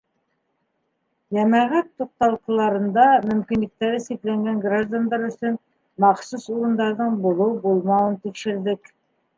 [1.37, 5.61] Йәмәғәт туҡталҡаларында мөмкинлектәре сикләнгән граждандар өсөн
[6.07, 8.95] махсус урындарҙың булыу-булмауын тикшерҙек.